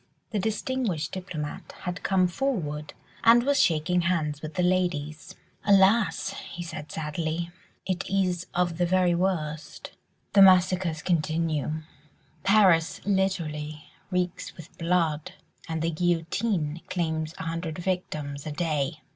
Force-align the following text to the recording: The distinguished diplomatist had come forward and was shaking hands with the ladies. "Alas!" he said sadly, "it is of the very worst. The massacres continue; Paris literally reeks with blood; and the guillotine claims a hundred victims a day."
The 0.31 0.39
distinguished 0.39 1.11
diplomatist 1.11 1.81
had 1.83 2.01
come 2.01 2.27
forward 2.27 2.95
and 3.23 3.43
was 3.43 3.61
shaking 3.61 4.01
hands 4.01 4.41
with 4.41 4.55
the 4.55 4.63
ladies. 4.63 5.35
"Alas!" 5.63 6.31
he 6.49 6.63
said 6.63 6.91
sadly, 6.91 7.51
"it 7.85 8.09
is 8.09 8.47
of 8.55 8.79
the 8.79 8.87
very 8.87 9.13
worst. 9.13 9.91
The 10.33 10.41
massacres 10.41 11.03
continue; 11.03 11.83
Paris 12.43 12.99
literally 13.05 13.91
reeks 14.09 14.57
with 14.57 14.75
blood; 14.79 15.33
and 15.69 15.83
the 15.83 15.91
guillotine 15.91 16.81
claims 16.89 17.35
a 17.37 17.43
hundred 17.43 17.77
victims 17.77 18.47
a 18.47 18.51
day." 18.51 19.01